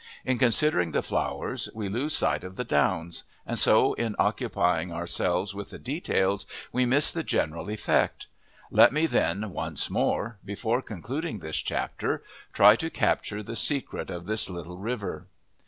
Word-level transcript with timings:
In 0.25 0.39
considering 0.39 0.93
the 0.93 1.03
flowers 1.03 1.69
we 1.75 1.87
lose 1.87 2.15
sight 2.17 2.43
of 2.43 2.55
the 2.55 2.63
downs, 2.63 3.23
and 3.45 3.59
so 3.59 3.93
in 3.93 4.15
occupying 4.17 4.91
ourselves 4.91 5.53
with 5.53 5.69
the 5.69 5.77
details 5.77 6.47
we 6.71 6.87
miss 6.87 7.11
the 7.11 7.21
general 7.21 7.69
effect. 7.69 8.25
Let 8.71 8.91
me 8.91 9.05
then, 9.05 9.51
once 9.51 9.91
more, 9.91 10.39
before 10.43 10.81
concluding 10.81 11.37
this 11.37 11.57
chapter, 11.57 12.23
try 12.51 12.75
to 12.77 12.89
capture 12.89 13.43
the 13.43 13.55
secret 13.55 14.09
of 14.09 14.25
this 14.25 14.49
little 14.49 14.79
river. 14.79 15.27